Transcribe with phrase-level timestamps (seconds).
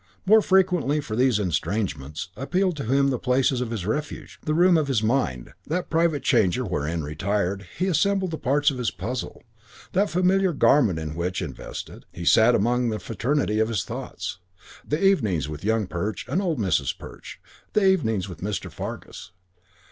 [0.25, 4.75] More frequently, for these estrangements, appealed to him the places of his refuge: the room
[4.75, 9.43] of his mind, that private chamber wherein, retired, he assembled the parts of his puzzles;
[9.91, 14.39] that familiar garment in which, invested, he sat among the fraternity of his thoughts;
[14.83, 16.97] the evenings with Young Perch and old Mrs.
[16.97, 17.39] Perch;
[17.73, 18.71] the evenings with Mr.
[18.71, 19.33] Fargus.